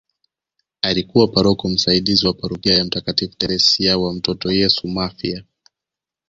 Alikuwa 0.81 1.27
paroko 1.27 1.69
msaidizi 1.69 2.27
wa 2.27 2.33
parokia 2.33 2.77
ya 2.77 2.85
mtakatifu 2.85 3.37
Theresia 3.37 3.97
wa 3.97 4.13
mtoto 4.13 4.51
Yesu 4.51 4.87
Mafia 4.87 5.43